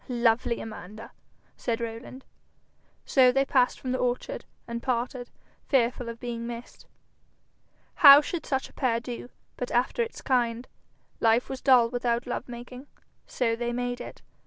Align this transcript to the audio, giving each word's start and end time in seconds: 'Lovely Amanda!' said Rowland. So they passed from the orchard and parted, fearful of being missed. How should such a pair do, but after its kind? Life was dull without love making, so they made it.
'Lovely 0.09 0.59
Amanda!' 0.59 1.11
said 1.55 1.79
Rowland. 1.79 2.25
So 3.05 3.31
they 3.31 3.45
passed 3.45 3.79
from 3.79 3.91
the 3.91 3.99
orchard 3.99 4.45
and 4.67 4.81
parted, 4.81 5.29
fearful 5.67 6.09
of 6.09 6.19
being 6.19 6.47
missed. 6.47 6.87
How 7.93 8.19
should 8.19 8.47
such 8.47 8.67
a 8.67 8.73
pair 8.73 8.99
do, 8.99 9.29
but 9.57 9.69
after 9.69 10.01
its 10.01 10.23
kind? 10.23 10.67
Life 11.19 11.49
was 11.49 11.61
dull 11.61 11.87
without 11.91 12.25
love 12.25 12.49
making, 12.49 12.87
so 13.27 13.55
they 13.55 13.71
made 13.71 14.01
it. 14.01 14.23